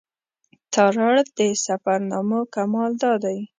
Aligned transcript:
تارړ 0.73 1.15
د 1.37 1.39
سفرنامو 1.65 2.39
کمال 2.55 2.91
دا 3.03 3.13
دی. 3.23 3.37